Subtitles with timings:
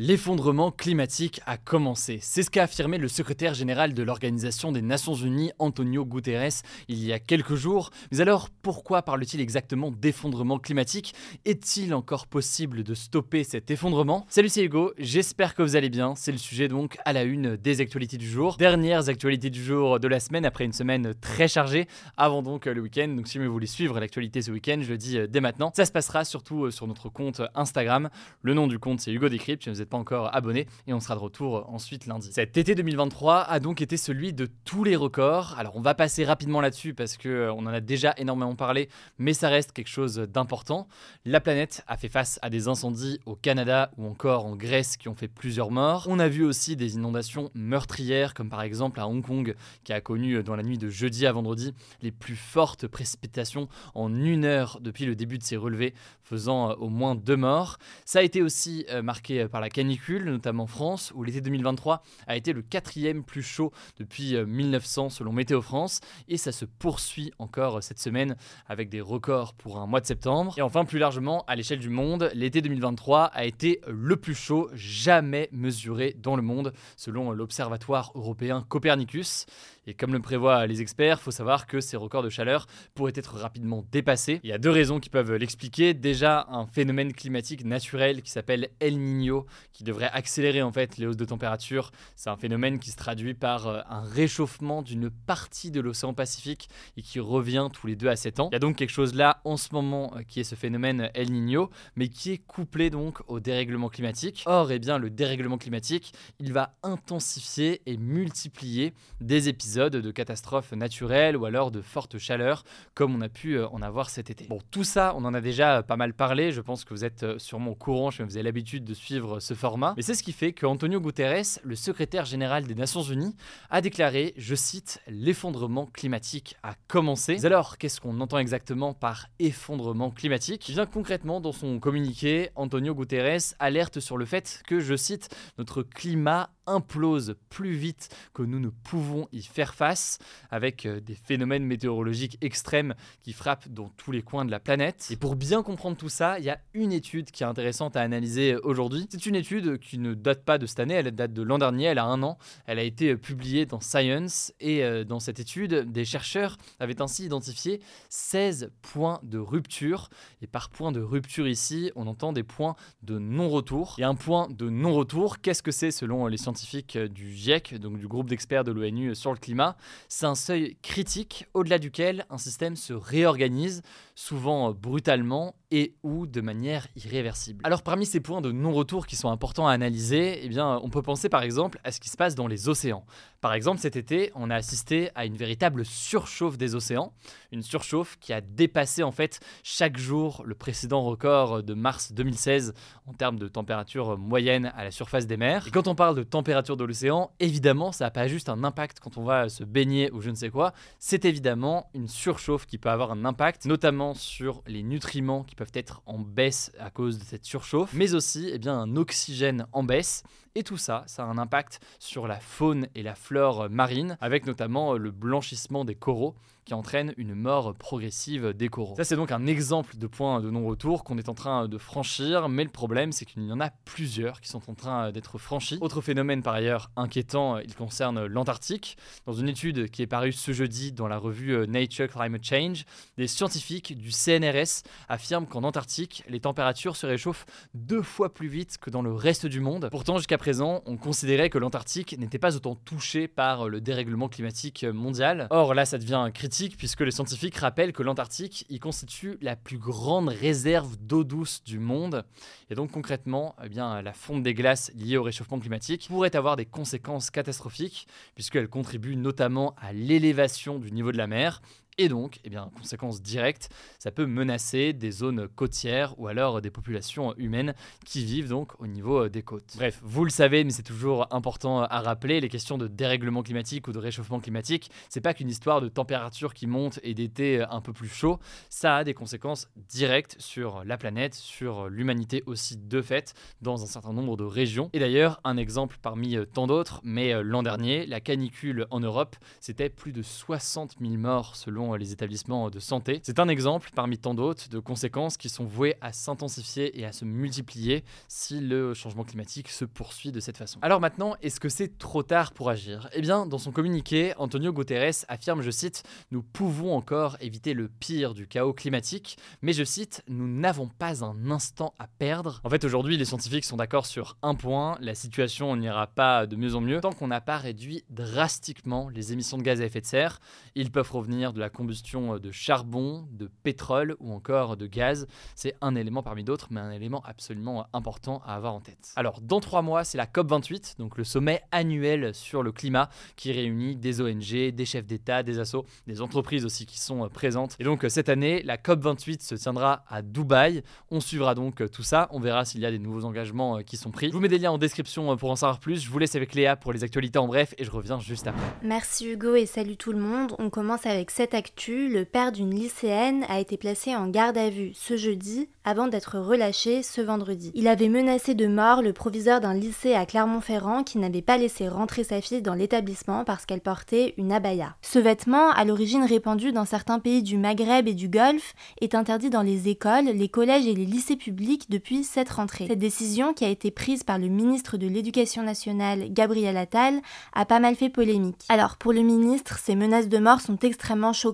[0.00, 2.20] L'effondrement climatique a commencé.
[2.22, 7.04] C'est ce qu'a affirmé le secrétaire général de l'Organisation des Nations Unies, Antonio Guterres, il
[7.04, 7.90] y a quelques jours.
[8.12, 11.16] Mais alors, pourquoi parle-t-il exactement d'effondrement climatique?
[11.44, 14.24] Est-il encore possible de stopper cet effondrement?
[14.28, 16.14] Salut, c'est Hugo, j'espère que vous allez bien.
[16.14, 18.56] C'est le sujet donc à la une des actualités du jour.
[18.56, 22.80] Dernières actualités du jour de la semaine après une semaine très chargée, avant donc le
[22.80, 23.08] week-end.
[23.08, 25.72] Donc si vous voulez suivre l'actualité ce week-end, je le dis dès maintenant.
[25.74, 28.10] Ça se passera surtout sur notre compte Instagram.
[28.42, 29.68] Le nom du compte c'est Hugo Décrypte.
[29.88, 32.30] Pas encore abonné et on sera de retour ensuite lundi.
[32.32, 35.54] Cet été 2023 a donc été celui de tous les records.
[35.58, 38.88] Alors on va passer rapidement là-dessus parce que euh, on en a déjà énormément parlé,
[39.18, 40.88] mais ça reste quelque chose d'important.
[41.24, 45.08] La planète a fait face à des incendies au Canada ou encore en Grèce qui
[45.08, 46.06] ont fait plusieurs morts.
[46.08, 49.54] On a vu aussi des inondations meurtrières comme par exemple à Hong Kong
[49.84, 53.68] qui a connu euh, dans la nuit de jeudi à vendredi les plus fortes précipitations
[53.94, 57.78] en une heure depuis le début de ces relevés, faisant euh, au moins deux morts.
[58.04, 62.52] Ça a été aussi marqué par la notamment en France, où l'été 2023 a été
[62.52, 67.78] le quatrième plus chaud depuis 1900 euh, selon Météo France, et ça se poursuit encore
[67.78, 68.36] euh, cette semaine
[68.68, 70.54] avec des records pour un mois de septembre.
[70.56, 74.68] Et enfin, plus largement, à l'échelle du monde, l'été 2023 a été le plus chaud
[74.74, 79.46] jamais mesuré dans le monde, selon l'Observatoire européen Copernicus.
[79.86, 83.36] Et comme le prévoient les experts, faut savoir que ces records de chaleur pourraient être
[83.36, 84.38] rapidement dépassés.
[84.42, 85.94] Il y a deux raisons qui peuvent l'expliquer.
[85.94, 91.06] Déjà, un phénomène climatique naturel qui s'appelle El Niño, qui devrait accélérer en fait les
[91.06, 91.92] hausses de température.
[92.16, 96.68] C'est un phénomène qui se traduit par euh, un réchauffement d'une partie de l'océan Pacifique
[96.96, 98.48] et qui revient tous les 2 à 7 ans.
[98.50, 101.10] Il y a donc quelque chose là en ce moment euh, qui est ce phénomène
[101.14, 104.42] El Niño, mais qui est couplé donc au dérèglement climatique.
[104.46, 110.72] Or, eh bien, le dérèglement climatique, il va intensifier et multiplier des épisodes de catastrophes
[110.72, 114.46] naturelles ou alors de fortes chaleurs comme on a pu euh, en avoir cet été.
[114.46, 117.22] Bon, tout ça, on en a déjà pas mal parlé, je pense que vous êtes
[117.22, 120.32] euh, sûrement au courant, je vous avez l'habitude de suivre format, mais c'est ce qui
[120.32, 123.34] fait que Antonio Guterres, le secrétaire général des Nations Unies,
[123.70, 127.44] a déclaré, je cite, l'effondrement climatique a commencé.
[127.44, 132.94] Alors, qu'est-ce qu'on entend exactement par effondrement climatique eh Bien concrètement, dans son communiqué, Antonio
[132.94, 135.28] Guterres alerte sur le fait que, je cite,
[135.58, 140.18] notre climat implose plus vite que nous ne pouvons y faire face,
[140.50, 145.08] avec euh, des phénomènes météorologiques extrêmes qui frappent dans tous les coins de la planète.
[145.10, 148.02] Et pour bien comprendre tout ça, il y a une étude qui est intéressante à
[148.02, 149.06] analyser aujourd'hui.
[149.10, 151.84] C'est une étude qui ne date pas de cette année, elle date de l'an dernier,
[151.84, 152.38] elle a un an.
[152.66, 157.24] Elle a été publiée dans Science et euh, dans cette étude, des chercheurs avaient ainsi
[157.24, 160.10] identifié 16 points de rupture.
[160.42, 163.96] Et par point de rupture ici, on entend des points de non-retour.
[163.98, 166.57] Et un point de non-retour, qu'est-ce que c'est selon les scientifiques?
[166.96, 169.76] Euh, du GIEC, donc du groupe d'experts de l'ONU sur le climat,
[170.08, 173.82] c'est un seuil critique au-delà duquel un système se réorganise,
[174.14, 177.60] souvent euh, brutalement et ou de manière irréversible.
[177.64, 181.02] Alors parmi ces points de non-retour qui sont importants à analyser, eh bien, on peut
[181.02, 183.04] penser par exemple à ce qui se passe dans les océans.
[183.40, 187.12] Par exemple, cet été, on a assisté à une véritable surchauffe des océans,
[187.52, 192.74] une surchauffe qui a dépassé en fait chaque jour le précédent record de mars 2016
[193.06, 195.66] en termes de température moyenne à la surface des mers.
[195.68, 199.00] Et quand on parle de température de l'océan, évidemment, ça n'a pas juste un impact
[199.00, 202.78] quand on va se baigner ou je ne sais quoi, c'est évidemment une surchauffe qui
[202.78, 207.18] peut avoir un impact, notamment sur les nutriments qui peuvent être en baisse à cause
[207.18, 210.22] de cette surchauffe, mais aussi eh bien, un oxygène en baisse.
[210.54, 214.46] Et tout ça, ça a un impact sur la faune et la flore marine, avec
[214.46, 216.36] notamment le blanchissement des coraux
[216.68, 218.94] qui entraîne une mort progressive des coraux.
[218.98, 222.50] Ça, c'est donc un exemple de point de non-retour qu'on est en train de franchir,
[222.50, 225.78] mais le problème, c'est qu'il y en a plusieurs qui sont en train d'être franchis.
[225.80, 228.98] Autre phénomène par ailleurs inquiétant, il concerne l'Antarctique.
[229.24, 232.84] Dans une étude qui est parue ce jeudi dans la revue Nature Climate Change,
[233.16, 238.76] des scientifiques du CNRS affirment qu'en Antarctique, les températures se réchauffent deux fois plus vite
[238.76, 239.88] que dans le reste du monde.
[239.90, 244.84] Pourtant, jusqu'à présent, on considérait que l'Antarctique n'était pas autant touché par le dérèglement climatique
[244.84, 245.46] mondial.
[245.48, 249.78] Or, là, ça devient critique puisque les scientifiques rappellent que l'Antarctique y constitue la plus
[249.78, 252.24] grande réserve d'eau douce du monde.
[252.70, 256.56] Et donc concrètement, eh bien, la fonte des glaces liée au réchauffement climatique pourrait avoir
[256.56, 261.62] des conséquences catastrophiques puisqu'elle contribue notamment à l'élévation du niveau de la mer
[261.98, 263.68] et donc, eh bien, conséquence directe,
[263.98, 267.74] ça peut menacer des zones côtières ou alors des populations humaines
[268.06, 269.74] qui vivent donc au niveau euh, des côtes.
[269.76, 273.88] Bref, vous le savez, mais c'est toujours important à rappeler, les questions de dérèglement climatique
[273.88, 277.80] ou de réchauffement climatique, c'est pas qu'une histoire de température qui monte et d'été un
[277.80, 278.38] peu plus chaud,
[278.70, 283.86] ça a des conséquences directes sur la planète, sur l'humanité aussi de fait, dans un
[283.86, 284.88] certain nombre de régions.
[284.92, 289.00] Et d'ailleurs, un exemple parmi euh, tant d'autres, mais euh, l'an dernier, la canicule en
[289.00, 293.20] Europe, c'était plus de 60 000 morts selon les établissements de santé.
[293.22, 297.12] C'est un exemple parmi tant d'autres de conséquences qui sont vouées à s'intensifier et à
[297.12, 300.78] se multiplier si le changement climatique se poursuit de cette façon.
[300.82, 303.08] Alors maintenant, est-ce que c'est trop tard pour agir?
[303.12, 307.88] Eh bien, dans son communiqué, Antonio Guterres affirme, je cite, Nous pouvons encore éviter le
[307.88, 312.60] pire du chaos climatique, mais je cite, Nous n'avons pas un instant à perdre.
[312.64, 316.56] En fait, aujourd'hui, les scientifiques sont d'accord sur un point, la situation n'ira pas de
[316.56, 320.00] mieux en mieux tant qu'on n'a pas réduit drastiquement les émissions de gaz à effet
[320.00, 320.40] de serre.
[320.74, 325.28] Ils peuvent revenir de la combustion de charbon, de pétrole ou encore de gaz.
[325.54, 329.12] C'est un élément parmi d'autres, mais un élément absolument important à avoir en tête.
[329.14, 333.52] Alors, dans trois mois, c'est la COP28, donc le sommet annuel sur le climat qui
[333.52, 337.76] réunit des ONG, des chefs d'État, des assos, des entreprises aussi qui sont présentes.
[337.78, 340.82] Et donc, cette année, la COP28 se tiendra à Dubaï.
[341.12, 342.26] On suivra donc tout ça.
[342.32, 344.30] On verra s'il y a des nouveaux engagements qui sont pris.
[344.30, 346.02] Je vous mets des liens en description pour en savoir plus.
[346.02, 348.66] Je vous laisse avec Léa pour les actualités en bref et je reviens juste après.
[348.82, 350.56] Merci Hugo et salut tout le monde.
[350.58, 351.54] On commence avec cette
[351.88, 356.38] Le père d'une lycéenne a été placé en garde à vue ce jeudi avant d'être
[356.38, 357.72] relâché ce vendredi.
[357.74, 361.88] Il avait menacé de mort le proviseur d'un lycée à Clermont-Ferrand qui n'avait pas laissé
[361.88, 364.94] rentrer sa fille dans l'établissement parce qu'elle portait une abaya.
[365.02, 369.50] Ce vêtement, à l'origine répandu dans certains pays du Maghreb et du Golfe, est interdit
[369.50, 372.86] dans les écoles, les collèges et les lycées publics depuis cette rentrée.
[372.86, 377.20] Cette décision, qui a été prise par le ministre de l'Éducation nationale, Gabriel Attal,
[377.52, 378.64] a pas mal fait polémique.
[378.68, 381.47] Alors, pour le ministre, ces menaces de mort sont extrêmement choquantes.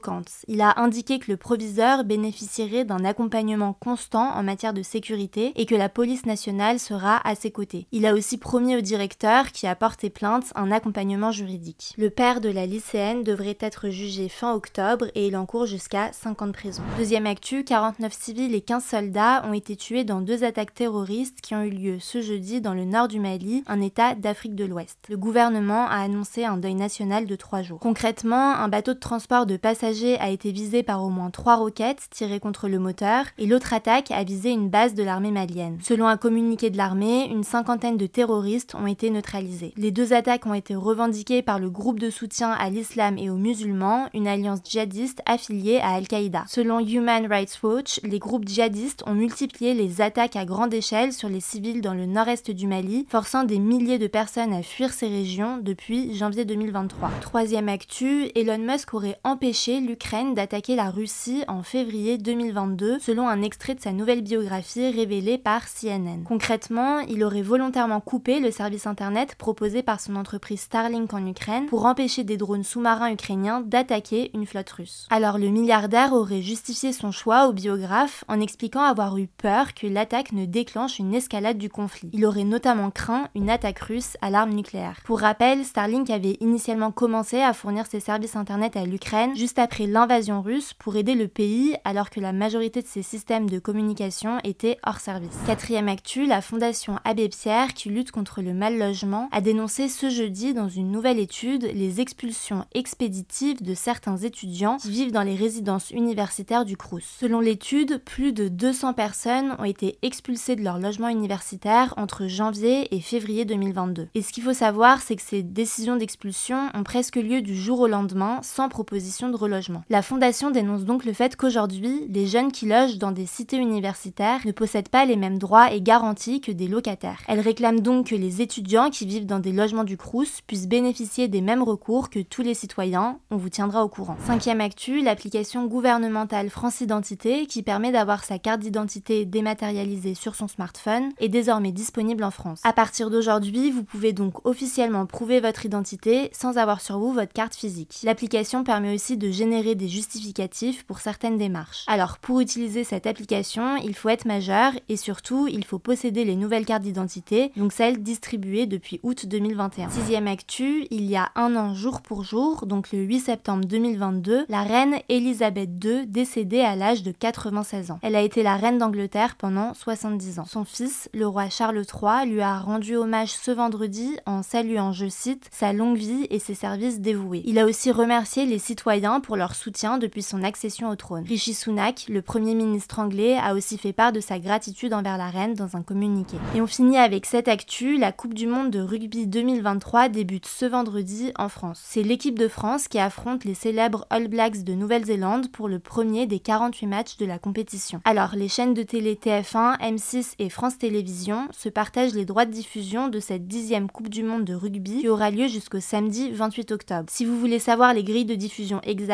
[0.48, 5.66] Il a indiqué que le proviseur bénéficierait d'un accompagnement constant en matière de sécurité et
[5.66, 7.86] que la police nationale sera à ses côtés.
[7.92, 11.94] Il a aussi promis au directeur qui a porté plainte un accompagnement juridique.
[11.98, 16.42] Le père de la lycéenne devrait être jugé fin octobre et il encourt jusqu'à 5
[16.42, 16.82] ans de prison.
[16.98, 21.54] Deuxième actu, 49 civils et 15 soldats ont été tués dans deux attaques terroristes qui
[21.54, 24.98] ont eu lieu ce jeudi dans le nord du Mali, un état d'Afrique de l'Ouest.
[25.08, 27.78] Le gouvernement a annoncé un deuil national de trois jours.
[27.80, 32.08] Concrètement, un bateau de transport de passagers a été visé par au moins trois roquettes
[32.10, 35.78] tirées contre le moteur et l'autre attaque a visé une base de l'armée malienne.
[35.82, 39.74] Selon un communiqué de l'armée, une cinquantaine de terroristes ont été neutralisés.
[39.76, 43.36] Les deux attaques ont été revendiquées par le groupe de soutien à l'islam et aux
[43.36, 46.44] musulmans, une alliance djihadiste affiliée à Al-Qaïda.
[46.48, 51.28] Selon Human Rights Watch, les groupes djihadistes ont multiplié les attaques à grande échelle sur
[51.28, 55.08] les civils dans le nord-est du Mali, forçant des milliers de personnes à fuir ces
[55.08, 57.10] régions depuis janvier 2023.
[57.20, 63.42] Troisième actu, Elon Musk aurait empêché l'Ukraine d'attaquer la Russie en février 2022, selon un
[63.42, 66.24] extrait de sa nouvelle biographie révélée par CNN.
[66.24, 71.66] Concrètement, il aurait volontairement coupé le service internet proposé par son entreprise Starlink en Ukraine
[71.66, 75.06] pour empêcher des drones sous-marins ukrainiens d'attaquer une flotte russe.
[75.10, 79.86] Alors le milliardaire aurait justifié son choix au biographe en expliquant avoir eu peur que
[79.86, 82.10] l'attaque ne déclenche une escalade du conflit.
[82.12, 85.00] Il aurait notamment craint une attaque russe à l'arme nucléaire.
[85.04, 89.86] Pour rappel, Starlink avait initialement commencé à fournir ses services internet à l'Ukraine juste après
[89.86, 94.38] l'invasion russe pour aider le pays alors que la majorité de ses systèmes de communication
[94.44, 95.38] étaient hors service.
[95.46, 100.10] Quatrième actu, la fondation Abbé Pierre qui lutte contre le mal logement a dénoncé ce
[100.10, 105.34] jeudi dans une nouvelle étude les expulsions expéditives de certains étudiants qui vivent dans les
[105.34, 107.16] résidences universitaires du Crous.
[107.18, 112.94] Selon l'étude, plus de 200 personnes ont été expulsées de leur logement universitaire entre janvier
[112.94, 114.08] et février 2022.
[114.14, 117.80] Et ce qu'il faut savoir, c'est que ces décisions d'expulsion ont presque lieu du jour
[117.80, 119.53] au lendemain sans proposition de relogement.
[119.90, 124.40] La fondation dénonce donc le fait qu'aujourd'hui, les jeunes qui logent dans des cités universitaires
[124.44, 127.20] ne possèdent pas les mêmes droits et garanties que des locataires.
[127.28, 131.28] Elle réclame donc que les étudiants qui vivent dans des logements du Crous puissent bénéficier
[131.28, 133.18] des mêmes recours que tous les citoyens.
[133.30, 134.16] On vous tiendra au courant.
[134.26, 140.48] Cinquième actu, l'application gouvernementale France Identité qui permet d'avoir sa carte d'identité dématérialisée sur son
[140.48, 142.60] smartphone est désormais disponible en France.
[142.64, 147.32] À partir d'aujourd'hui, vous pouvez donc officiellement prouver votre identité sans avoir sur vous votre
[147.32, 148.00] carte physique.
[148.02, 151.84] L'application permet aussi de générer des justificatifs pour certaines démarches.
[151.86, 156.36] Alors pour utiliser cette application, il faut être majeur et surtout il faut posséder les
[156.36, 159.90] nouvelles cartes d'identité, donc celles distribuées depuis août 2021.
[159.90, 164.46] Sixième actu, il y a un an jour pour jour, donc le 8 septembre 2022,
[164.48, 167.98] la reine Elisabeth II décédée à l'âge de 96 ans.
[168.02, 170.46] Elle a été la reine d'Angleterre pendant 70 ans.
[170.46, 175.08] Son fils, le roi Charles III, lui a rendu hommage ce vendredi en saluant, je
[175.08, 177.42] cite, sa longue vie et ses services dévoués.
[177.44, 181.24] Il a aussi remercié les citoyens pour leur soutien depuis son accession au trône.
[181.24, 185.28] Rishi Sunak, le premier ministre anglais, a aussi fait part de sa gratitude envers la
[185.28, 186.36] reine dans un communiqué.
[186.54, 190.66] Et on finit avec cette actu, la Coupe du Monde de rugby 2023 débute ce
[190.66, 191.80] vendredi en France.
[191.84, 196.26] C'est l'équipe de France qui affronte les célèbres All Blacks de Nouvelle-Zélande pour le premier
[196.26, 198.00] des 48 matchs de la compétition.
[198.04, 202.52] Alors, les chaînes de télé TF1, M6 et France Télévisions se partagent les droits de
[202.52, 206.72] diffusion de cette dixième Coupe du Monde de rugby qui aura lieu jusqu'au samedi 28
[206.72, 207.04] octobre.
[207.08, 209.13] Si vous voulez savoir les grilles de diffusion exactes,